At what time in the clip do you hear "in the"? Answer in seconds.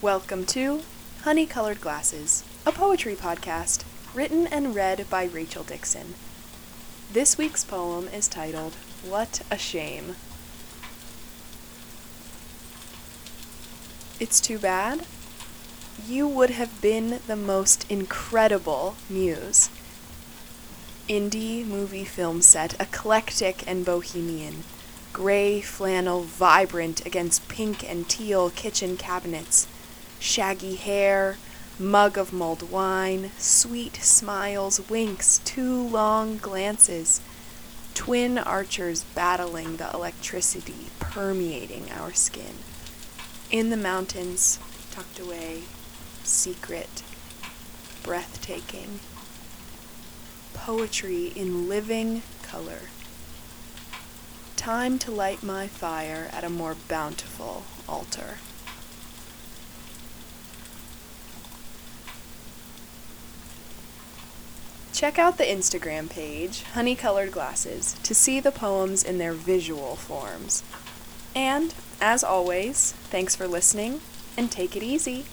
43.50-43.76